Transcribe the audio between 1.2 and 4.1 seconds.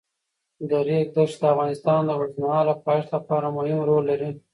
د افغانستان د اوږدمهاله پایښت لپاره مهم رول